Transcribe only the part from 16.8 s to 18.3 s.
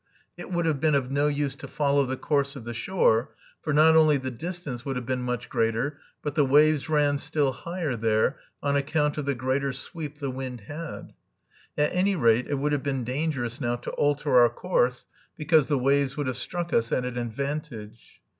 at an advantage.